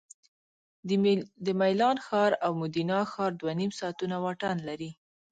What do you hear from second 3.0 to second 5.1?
ښار دوه نیم ساعتونه واټن لري